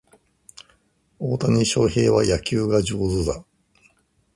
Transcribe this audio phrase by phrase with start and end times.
[1.19, 3.45] 大谷翔平は野球が上手だ